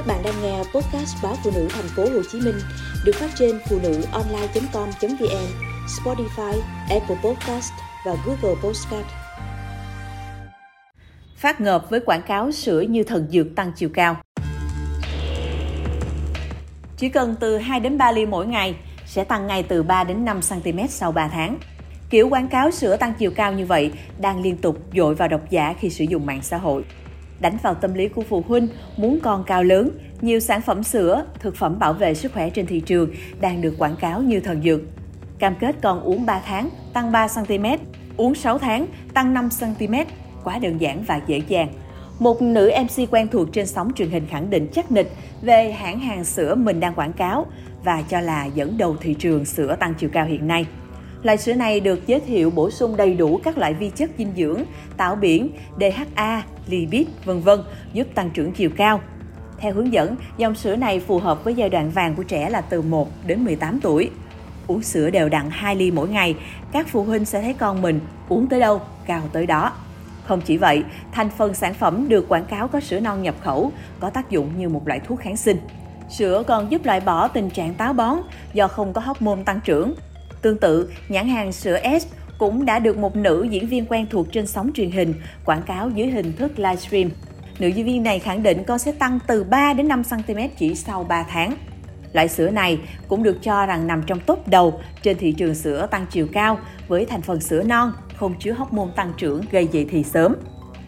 [0.00, 2.54] Các bạn đang nghe podcast báo phụ nữ thành phố Hồ Chí Minh
[3.04, 5.46] được phát trên phụ nữ online.com.vn,
[5.86, 7.72] Spotify, Apple Podcast
[8.06, 9.06] và Google Podcast.
[11.36, 14.16] Phát ngợp với quảng cáo sữa như thần dược tăng chiều cao.
[16.96, 18.74] Chỉ cần từ 2 đến 3 ly mỗi ngày
[19.06, 21.58] sẽ tăng ngay từ 3 đến 5 cm sau 3 tháng.
[22.10, 25.50] Kiểu quảng cáo sữa tăng chiều cao như vậy đang liên tục dội vào độc
[25.50, 26.84] giả khi sử dụng mạng xã hội
[27.40, 29.90] đánh vào tâm lý của phụ huynh muốn con cao lớn.
[30.20, 33.74] Nhiều sản phẩm sữa, thực phẩm bảo vệ sức khỏe trên thị trường đang được
[33.78, 34.80] quảng cáo như thần dược.
[35.38, 37.66] Cam kết con uống 3 tháng tăng 3 cm,
[38.16, 39.94] uống 6 tháng tăng 5 cm,
[40.44, 41.68] quá đơn giản và dễ dàng.
[42.18, 46.00] Một nữ MC quen thuộc trên sóng truyền hình khẳng định chắc nịch về hãng
[46.00, 47.46] hàng sữa mình đang quảng cáo
[47.84, 50.66] và cho là dẫn đầu thị trường sữa tăng chiều cao hiện nay.
[51.22, 54.32] Loại sữa này được giới thiệu bổ sung đầy đủ các loại vi chất dinh
[54.36, 54.62] dưỡng,
[54.96, 57.60] tạo biển, DHA, lipid, vân vân,
[57.92, 59.00] giúp tăng trưởng chiều cao.
[59.58, 62.60] Theo hướng dẫn, dòng sữa này phù hợp với giai đoạn vàng của trẻ là
[62.60, 64.10] từ 1 đến 18 tuổi.
[64.66, 66.34] Uống sữa đều đặn 2 ly mỗi ngày,
[66.72, 69.72] các phụ huynh sẽ thấy con mình uống tới đâu, cao tới đó.
[70.24, 73.72] Không chỉ vậy, thành phần sản phẩm được quảng cáo có sữa non nhập khẩu,
[74.00, 75.56] có tác dụng như một loại thuốc kháng sinh.
[76.08, 78.18] Sữa còn giúp loại bỏ tình trạng táo bón
[78.52, 79.94] do không có hormone tăng trưởng,
[80.42, 82.06] Tương tự, nhãn hàng sữa S
[82.38, 85.90] cũng đã được một nữ diễn viên quen thuộc trên sóng truyền hình quảng cáo
[85.90, 87.10] dưới hình thức livestream.
[87.58, 90.74] Nữ diễn viên này khẳng định con sẽ tăng từ 3 đến 5 cm chỉ
[90.74, 91.54] sau 3 tháng.
[92.12, 95.88] Loại sữa này cũng được cho rằng nằm trong top đầu trên thị trường sữa
[95.90, 99.68] tăng chiều cao với thành phần sữa non, không chứa hóc môn tăng trưởng gây
[99.72, 100.36] dậy thì sớm.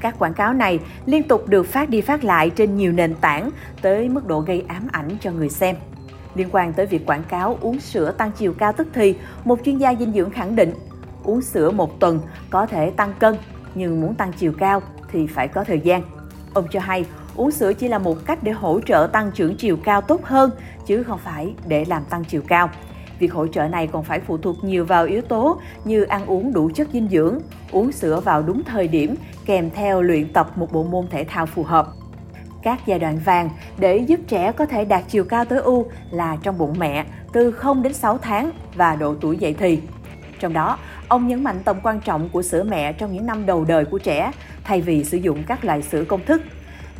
[0.00, 3.50] Các quảng cáo này liên tục được phát đi phát lại trên nhiều nền tảng
[3.82, 5.76] tới mức độ gây ám ảnh cho người xem.
[6.38, 9.78] Liên quan tới việc quảng cáo uống sữa tăng chiều cao tức thì, một chuyên
[9.78, 10.72] gia dinh dưỡng khẳng định
[11.24, 13.36] uống sữa một tuần có thể tăng cân,
[13.74, 16.02] nhưng muốn tăng chiều cao thì phải có thời gian.
[16.54, 19.76] Ông cho hay uống sữa chỉ là một cách để hỗ trợ tăng trưởng chiều
[19.84, 20.50] cao tốt hơn,
[20.86, 22.70] chứ không phải để làm tăng chiều cao.
[23.18, 26.52] Việc hỗ trợ này còn phải phụ thuộc nhiều vào yếu tố như ăn uống
[26.52, 27.38] đủ chất dinh dưỡng,
[27.72, 29.14] uống sữa vào đúng thời điểm,
[29.46, 31.88] kèm theo luyện tập một bộ môn thể thao phù hợp.
[32.62, 36.36] Các giai đoạn vàng để giúp trẻ có thể đạt chiều cao tối ưu là
[36.42, 39.80] trong bụng mẹ từ 0 đến 6 tháng và độ tuổi dậy thì.
[40.40, 43.64] Trong đó, ông nhấn mạnh tầm quan trọng của sữa mẹ trong những năm đầu
[43.64, 44.32] đời của trẻ
[44.64, 46.42] thay vì sử dụng các loại sữa công thức.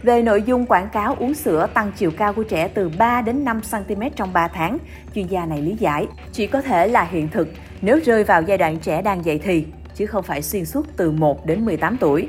[0.03, 3.45] Về nội dung quảng cáo uống sữa tăng chiều cao của trẻ từ 3 đến
[3.45, 4.79] 5 cm trong 3 tháng,
[5.15, 7.49] chuyên gia này lý giải chỉ có thể là hiện thực
[7.83, 9.65] nếu rơi vào giai đoạn trẻ đang dậy thì,
[9.95, 12.29] chứ không phải xuyên suốt từ 1 đến 18 tuổi.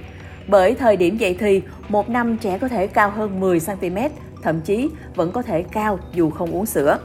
[0.50, 4.10] Bởi thời điểm dậy thì, một năm trẻ có thể cao hơn 10cm,
[4.44, 7.00] thậm chí vẫn có thể cao dù không uống sữa.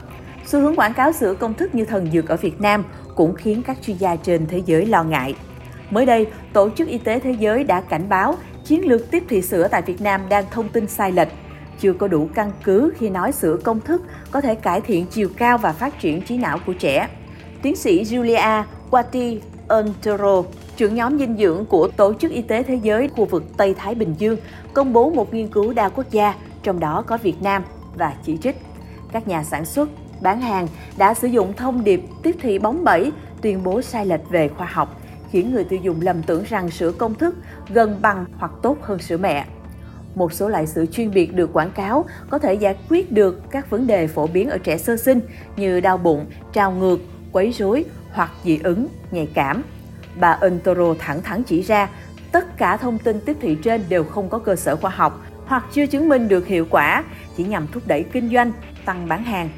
[0.45, 2.83] Xu hướng quảng cáo sữa công thức như thần dược ở Việt Nam
[3.15, 5.35] cũng khiến các chuyên gia trên thế giới lo ngại.
[5.89, 8.35] Mới đây, Tổ chức Y tế Thế giới đã cảnh báo
[8.65, 11.27] chiến lược tiếp thị sữa tại Việt Nam đang thông tin sai lệch,
[11.79, 14.01] chưa có đủ căn cứ khi nói sữa công thức
[14.31, 17.07] có thể cải thiện chiều cao và phát triển trí não của trẻ.
[17.61, 20.43] Tiến sĩ Julia Wati antero
[20.77, 23.95] trưởng nhóm dinh dưỡng của Tổ chức Y tế Thế giới khu vực Tây Thái
[23.95, 24.37] Bình Dương,
[24.73, 27.63] công bố một nghiên cứu đa quốc gia, trong đó có Việt Nam,
[27.95, 28.57] và chỉ trích
[29.11, 29.89] các nhà sản xuất,
[30.21, 34.29] bán hàng đã sử dụng thông điệp tiếp thị bóng bẩy, tuyên bố sai lệch
[34.29, 37.35] về khoa học, khiến người tiêu dùng lầm tưởng rằng sữa công thức
[37.69, 39.45] gần bằng hoặc tốt hơn sữa mẹ.
[40.15, 43.69] Một số loại sữa chuyên biệt được quảng cáo có thể giải quyết được các
[43.69, 45.19] vấn đề phổ biến ở trẻ sơ sinh
[45.57, 46.99] như đau bụng, trào ngược,
[47.31, 49.63] quấy rối hoặc dị ứng, nhạy cảm.
[50.19, 51.89] Bà Untoro thẳng thắn chỉ ra,
[52.31, 55.65] tất cả thông tin tiếp thị trên đều không có cơ sở khoa học hoặc
[55.71, 57.03] chưa chứng minh được hiệu quả,
[57.37, 58.51] chỉ nhằm thúc đẩy kinh doanh,
[58.85, 59.49] tăng bán hàng.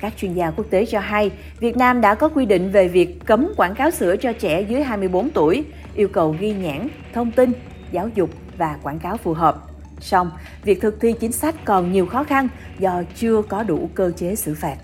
[0.00, 3.18] Các chuyên gia quốc tế cho hay, Việt Nam đã có quy định về việc
[3.24, 5.64] cấm quảng cáo sữa cho trẻ dưới 24 tuổi,
[5.94, 7.52] yêu cầu ghi nhãn, thông tin,
[7.92, 9.56] giáo dục và quảng cáo phù hợp.
[10.00, 10.30] Song,
[10.64, 12.48] việc thực thi chính sách còn nhiều khó khăn
[12.78, 14.76] do chưa có đủ cơ chế xử phạt.